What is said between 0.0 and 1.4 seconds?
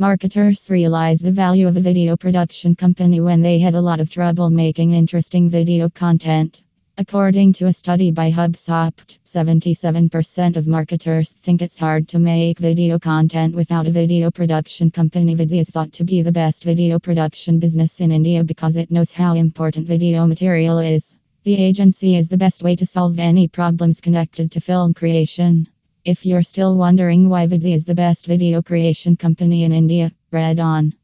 Marketers realize the